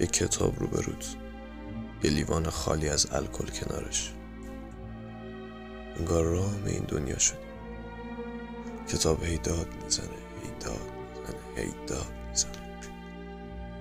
یک 0.00 0.12
کتاب 0.12 0.60
رو 0.60 0.66
برود. 0.66 1.04
یه 2.02 2.10
لیوان 2.10 2.50
خالی 2.50 2.88
از 2.88 3.06
الکل 3.12 3.46
کنارش. 3.46 4.12
انگار 5.96 6.24
رام 6.24 6.62
این 6.66 6.84
دنیا 6.88 7.18
شد. 7.18 7.38
کتاب 8.88 9.24
هی 9.24 9.38
داد 9.38 9.68
می‌زنه 9.84 10.06
هی 10.42 10.50
داد 10.60 10.90
می‌زنه 11.10 11.64
هی 11.64 11.72
داد 11.86 12.12
می‌زنه. 12.28 12.52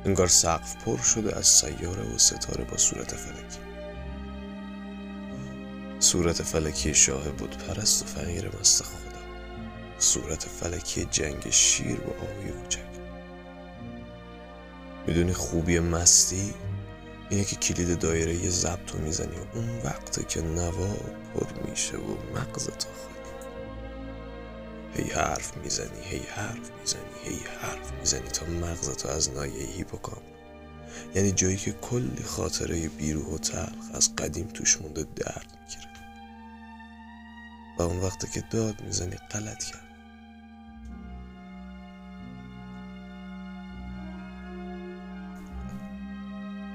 انگار 0.06 0.28
سقف 0.28 0.76
پر 0.76 0.98
شده 0.98 1.38
از 1.38 1.48
سیاره 1.48 2.16
و 2.16 2.18
ستاره 2.18 2.64
با 2.64 2.78
صورت 2.78 3.16
فلکی. 3.16 3.60
صورت 6.00 6.44
فلکی 6.44 6.94
شاه 6.94 7.30
بود 7.30 7.58
پرست 7.58 8.04
و 8.04 8.06
فقیر 8.06 8.52
مست 8.60 8.84
خدا. 8.84 9.22
صورت 9.98 10.44
فلکی 10.44 11.06
جنگ 11.06 11.50
شیر 11.50 12.00
و 12.00 12.10
آهوی 12.24 12.52
کوچک. 12.52 12.95
می‌دونی 15.08 15.34
خوبی 15.34 15.80
مستی 15.80 16.54
اینه 17.30 17.44
که 17.44 17.56
کلید 17.56 18.00
دایره 18.00 18.36
یه 18.36 18.50
ضبط 18.50 18.96
می‌زنی 18.96 19.36
و 19.36 19.58
اون 19.58 19.82
وقته 19.84 20.24
که 20.24 20.42
نوا 20.42 20.96
پر 21.34 21.70
میشه 21.70 21.98
و 21.98 22.16
مغز 22.36 22.66
تا 22.66 22.90
خالی 22.90 23.16
هی 24.96 25.12
حرف 25.12 25.58
می‌زنی 25.58 26.02
هی 26.04 26.22
حرف 26.36 26.72
می‌زنی 26.80 27.02
هی 27.24 27.40
حرف 27.62 27.92
می‌زنی 28.00 28.28
تا 28.28 28.46
مغزتو 28.46 29.10
از 29.10 29.30
نایه 29.30 29.68
هیپوکامپ 29.68 30.24
یعنی 31.16 31.32
جایی 31.32 31.58
که 31.58 31.72
کلی 31.72 32.24
خاطره 32.24 32.88
بیروح 32.90 33.26
و 33.26 33.38
تلخ 33.38 33.92
از 33.94 34.16
قدیم 34.16 34.48
توش 34.48 34.82
مونده 34.82 35.06
درد 35.16 35.60
می‌گیره. 35.62 35.90
و 37.80 37.82
اون 37.82 38.00
وقت 38.00 38.32
که 38.32 38.44
داد 38.52 38.82
می‌زنی 38.82 39.16
غلط 39.16 39.64
کرد. 39.64 39.85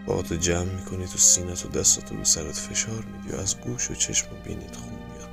تو 0.06 0.36
جمع 0.36 0.64
می‌کنی 0.64 1.06
تو 1.06 1.18
سینت 1.18 1.66
و 1.66 1.68
دستاتو 1.68 2.16
رو 2.16 2.24
سرت 2.24 2.56
فشار 2.56 3.04
میدی 3.04 3.36
و 3.36 3.40
از 3.40 3.60
گوش 3.60 3.90
و 3.90 3.94
چشم 3.94 4.26
و 4.26 4.34
بینید 4.44 4.76
خون 4.76 4.92
میاد. 4.92 5.30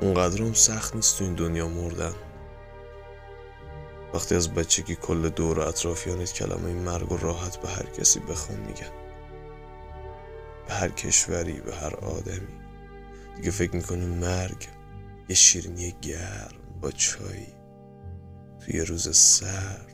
اونقدر 0.00 0.42
هم 0.42 0.52
سخت 0.52 0.96
نیست 0.96 1.18
تو 1.18 1.24
این 1.24 1.34
دنیا 1.34 1.68
مردن. 1.68 2.14
وقتی 4.14 4.34
از 4.34 4.54
بچگی 4.54 4.94
کل 4.94 5.28
دور 5.28 5.60
اطرافیانت 5.60 6.32
کلمه 6.32 6.66
این 6.66 6.78
مرگ 6.78 7.12
و 7.12 7.16
راحت 7.16 7.56
به 7.56 7.68
هر 7.68 7.86
کسی 7.86 8.20
بخون 8.20 8.56
میگن. 8.56 8.92
به 10.68 10.74
هر 10.74 10.88
کشوری 10.88 11.60
به 11.60 11.74
هر 11.76 11.96
آدمی. 11.96 12.64
دیگه 13.36 13.50
فکر 13.50 13.76
می‌کنی 13.76 14.06
مرگ 14.06 14.68
یه 15.28 15.36
شیرینی 15.36 15.94
گرم 16.02 16.54
با 16.80 16.90
چای 16.90 17.46
توی 18.66 18.80
روز 18.80 19.16
سرد. 19.16 19.90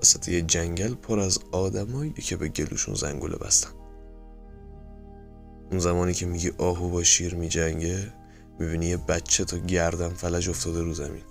وسط 0.00 0.28
یه 0.28 0.42
جنگل 0.42 0.94
پر 0.94 1.20
از 1.20 1.38
آدمایی 1.52 2.12
که 2.12 2.36
به 2.36 2.48
گلوشون 2.48 2.94
زنگوله 2.94 3.36
بستن. 3.36 3.70
اون 5.70 5.80
زمانی 5.80 6.14
که 6.14 6.26
میگی 6.26 6.52
آهو 6.58 6.90
با 6.90 7.02
شیر 7.02 7.34
میجنگه 7.34 8.12
می‌بینی 8.58 8.86
یه 8.86 8.96
بچه 8.96 9.44
تا 9.44 9.58
گردن 9.58 10.08
فلج 10.08 10.48
افتاده 10.48 10.82
رو 10.82 10.94
زمین. 10.94 11.22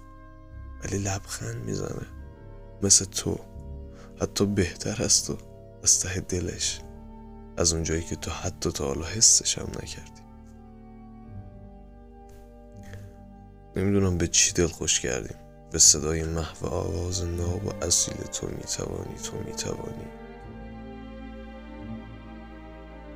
ولی 0.83 0.97
لبخند 0.97 1.65
می‌زنه. 1.65 2.07
مثل 2.83 3.05
تو. 3.05 3.39
حتی 4.21 4.45
بهتر 4.45 5.03
از 5.03 5.25
تو. 5.25 5.37
از 5.83 5.99
ته 5.99 6.19
دلش. 6.19 6.81
از 7.57 7.73
اونجایی 7.73 8.01
که 8.01 8.15
تو 8.15 8.31
حتی 8.31 8.71
تا 8.71 8.85
حالا 8.87 9.05
حسش 9.05 9.57
هم 9.57 9.67
نکردی. 9.83 10.21
نمی‌دونم 13.75 14.17
به 14.17 14.27
چی 14.27 14.53
دل 14.53 14.67
خوش 14.67 14.99
کردیم. 14.99 15.37
به 15.71 15.79
صدای 15.79 16.23
محو 16.23 16.67
آواز 16.67 17.23
ناب 17.23 17.65
و 17.65 17.85
اصیل 17.85 18.15
تو 18.15 18.47
می‌توانی 18.47 19.15
تو 19.23 19.37
می‌توانی. 19.37 20.07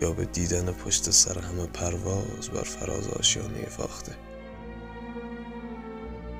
یا 0.01 0.11
به 0.11 0.25
دیدن 0.25 0.71
پشت 0.71 1.11
سر 1.11 1.39
همه 1.39 1.65
پرواز 1.65 2.49
بر 2.53 2.63
فراز 2.63 3.07
آشیانه 3.07 3.65
فاخته. 3.65 4.15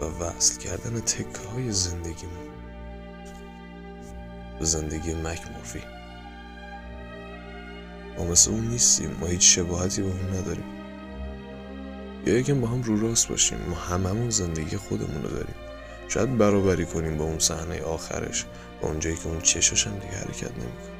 و 0.02 0.06
وصل 0.06 0.59
کردن 0.59 1.00
تکه 1.00 1.48
های 1.54 1.72
زندگیمون 1.72 2.50
به 4.59 4.66
زندگی 4.66 5.14
مکمورفی 5.14 5.81
ما 8.18 8.24
مثل 8.24 8.52
اون 8.52 8.68
نیستیم. 8.68 9.18
ما 9.20 9.28
هیچ 9.28 9.56
شباهتی 9.56 10.02
به 10.02 10.08
اون 10.08 10.30
نداریم. 10.38 10.66
یا 12.25 12.38
یکم 12.38 12.62
با 12.62 12.68
هم 12.68 12.81
رو 12.81 13.02
راست 13.02 13.28
باشیم. 13.28 13.58
ما 13.70 13.75
هممون 13.75 14.30
زندگی 14.30 14.78
خودمون 14.78 15.24
رو 15.24 15.30
داریم. 15.30 15.56
شاید 16.08 16.38
برابری 16.38 16.86
کنیم 16.86 17.18
با 17.18 17.24
اون 17.24 17.40
صحنه 17.40 17.82
آخرش 17.82 18.46
با 18.82 18.88
اونجایی 18.88 19.16
که 19.16 19.28
اون 19.28 19.42
چشاش 19.42 19.88
هم 19.88 19.94
دیگه 19.94 20.14
حرکت 20.14 20.52
نمی‌کنه. 20.52 20.96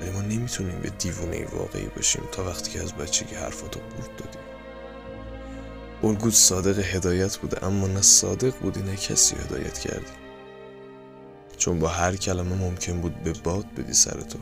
ولی 0.00 0.10
ما 0.10 0.20
نمی‌تونیم 0.20 0.80
به 0.80 0.90
دیوونه 0.90 1.46
واقعی 1.46 1.86
باشیم 1.96 2.22
تا 2.32 2.44
وقتی 2.44 2.70
که 2.70 2.82
از 2.82 2.92
بچگی 2.92 3.34
حرفاتو 3.34 3.80
برد 3.80 4.16
دادیم. 4.16 4.40
الگوت 6.02 6.34
صادق 6.34 6.78
هدایت 6.78 7.36
بوده 7.36 7.66
اما 7.66 7.86
نه 7.86 8.02
صادق 8.02 8.54
بودی 8.58 8.82
نه 8.82 8.96
کسی 8.96 9.36
هدایت 9.36 9.78
کردی. 9.78 10.12
چون 11.56 11.78
با 11.78 11.88
هر 11.88 12.16
کلمه 12.16 12.54
ممکن 12.56 13.00
بود 13.00 13.22
به 13.22 13.32
باد 13.32 13.74
بدی 13.74 13.94
سر 13.94 14.20
تو. 14.20 14.38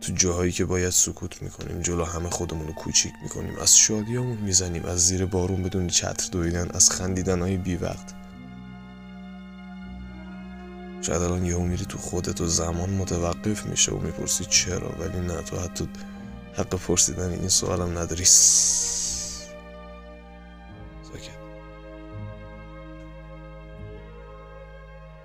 تو 0.00 0.12
جاهایی 0.12 0.52
که 0.52 0.64
باید 0.64 0.90
سکوت 0.90 1.42
می‌کنیم 1.42 1.82
جلو 1.82 2.04
همه 2.04 2.30
خودمون 2.30 2.66
رو 2.66 2.72
کوچیک 2.72 3.12
می‌کنیم. 3.22 3.58
از 3.58 3.78
شادیامون 3.78 4.36
می‌زنیم 4.36 4.84
از 4.84 5.06
زیر 5.06 5.26
بارون 5.26 5.62
بدون 5.62 5.88
چتر 5.88 6.28
دویدن 6.32 6.70
از 6.70 6.90
خندیدن 6.90 7.40
های 7.42 7.56
بی 7.56 7.76
وقت 7.76 8.14
شاید 11.02 11.22
الان 11.22 11.44
یهو 11.44 11.62
میری 11.62 11.84
تو 11.84 11.98
خودت 11.98 12.40
و 12.40 12.46
زمان 12.46 12.90
متوقف 12.90 13.66
میشه 13.66 13.92
و 13.92 13.98
می‌پرسی 13.98 14.44
چرا 14.44 14.88
ولی 14.98 15.20
نه 15.20 15.42
تو 15.42 15.56
حتی 15.56 15.88
حق 16.54 16.68
پرسیدن 16.68 17.30
این 17.30 17.48
سوالم 17.48 17.98
نداری. 17.98 18.24
ساکت. 18.24 18.80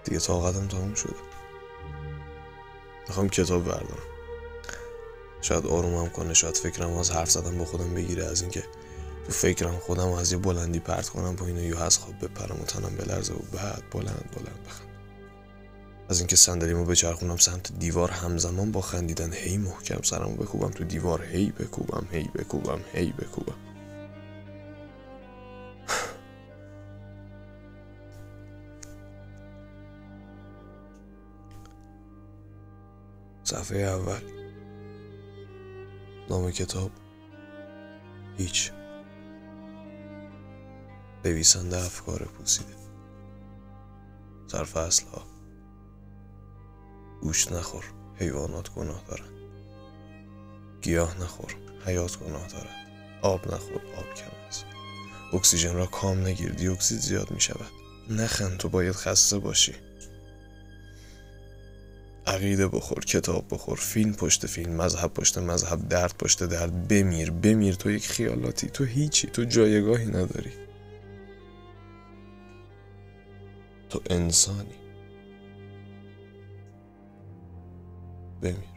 دیگه 0.03 0.19
طاقتم 0.19 0.68
تموم 0.68 0.94
شده. 0.94 1.16
می‌خوام 3.07 3.30
کتاب 3.30 3.63
بردارم. 3.63 4.15
شاید 5.45 5.67
آرومم 5.67 6.09
کنه 6.09 6.33
شاید 6.33 6.57
فکرم 6.57 6.94
از 6.94 7.11
حرف 7.11 7.31
زدن 7.31 7.57
با 7.57 7.66
خودم 7.66 7.94
بگیره 7.94 8.25
از 8.25 8.41
اینکه 8.41 8.63
تو 9.25 9.31
فکرم 9.31 9.78
خودم 9.78 10.11
از 10.11 10.31
یه 10.31 10.38
بلندی 10.38 10.79
پرت 10.79 11.09
کنم 11.09 11.35
پایین 11.35 11.57
یا 11.57 11.79
از 11.79 11.97
خواب 11.97 12.16
بپرم 12.22 12.61
و 12.61 12.66
تنم 12.66 12.95
بلرزه 12.95 13.33
و 13.33 13.39
بعد 13.53 13.83
بلند 13.91 14.29
بلند 14.35 14.63
بخند 14.67 14.88
از 16.09 16.19
اینکه 16.19 16.35
صندلیمو 16.35 16.85
بچرخونم 16.85 17.38
سمت 17.38 17.72
دیوار 17.79 18.11
همزمان 18.11 18.71
با 18.71 18.81
خندیدن 18.81 19.33
هی 19.33 19.57
محکم 19.57 20.01
سرمو 20.03 20.36
بکوبم 20.36 20.69
تو 20.69 20.83
دیوار 20.83 21.24
هی 21.24 21.51
بکوبم 21.51 22.07
هی 22.12 22.30
بکوبم 22.36 22.80
هی 22.94 23.12
بکوبم. 23.12 23.56
صفحه 33.44 33.80
اول. 33.80 34.35
نام 36.36 36.52
کتاب 36.52 36.92
هیچ. 38.38 38.72
نویسنده 41.26 41.78
افکار 41.78 42.20
پوسیده. 42.20 42.76
اصل 44.76 45.06
ها 45.08 45.24
گوشت 47.22 47.52
نخور 47.52 47.84
حیوانات 48.16 48.74
گناه 48.74 49.04
دارن. 49.08 49.30
گیاه 50.82 51.22
نخور 51.22 51.56
حیات 51.86 52.20
گناه 52.20 52.48
دارد 52.48 52.76
آب 53.22 53.54
نخور 53.54 53.82
آب 53.98 54.14
کم 54.14 54.48
است. 54.48 54.66
اکسیژن 55.34 55.74
را 55.74 55.86
کام 55.86 56.20
نگیر 56.20 56.52
دیوکسید 56.52 57.00
زیاد 57.00 57.32
می 57.32 57.42
شود 57.42 57.72
نخند 58.10 58.58
تو 58.58 58.70
باید 58.70 58.96
خسته 58.96 59.40
باشی. 59.40 59.76
عقیده 62.27 62.68
بخور 62.68 63.06
کتاب 63.06 63.45
بخور 63.51 63.77
فیلم 63.77 64.13
پشت 64.13 64.45
فیلم 64.48 64.74
مذهب 64.74 65.13
پشت 65.13 65.38
مذهب 65.38 65.89
درد 65.89 66.18
پشت 66.18 66.44
درد 66.44 66.88
بمیر 66.88 67.31
بمیر 67.31 67.75
تو 67.75 67.92
یک 67.92 68.07
خیالاتی 68.07 68.69
تو 68.69 68.83
هیچی 68.83 69.27
تو 69.27 69.44
جایگاهی 69.44 70.06
نداری. 70.06 70.51
تو 73.89 74.01
انسانی. 74.10 74.75
بمیر. 78.42 78.75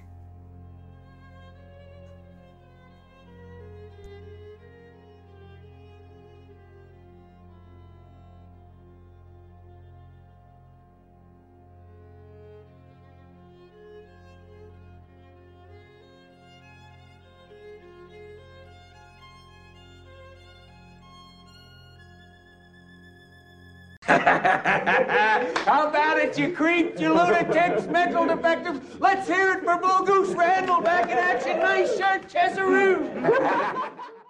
How 24.09 25.89
about 25.89 26.19
it, 26.19 26.39
you 26.39 26.53
creeps, 26.53 27.01
you 27.01 27.13
lunatics, 27.13 27.87
mental 27.87 28.27
defectives? 28.27 28.81
Let's 28.99 29.29
hear 29.29 29.53
it 29.53 29.65
for 29.65 29.79
Blue 29.79 30.07
Goose 30.07 30.35
Randall 30.35 30.81
back 30.81 31.11
in 31.11 31.19
action. 31.19 31.59
Nice 31.59 31.97
shirt, 31.97 32.27
Chesaroo. 32.29 33.85